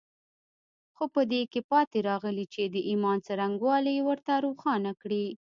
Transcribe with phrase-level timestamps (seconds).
[0.95, 5.25] خو په دې کې پاتې راغلي چې د ايمان څرنګوالي ورته روښانه کړي.